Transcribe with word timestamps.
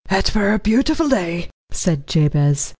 "It 0.09 0.33
were 0.33 0.51
a 0.51 0.57
beautiful 0.57 1.07
day," 1.07 1.51
said 1.69 2.07
Jabez. 2.07 2.69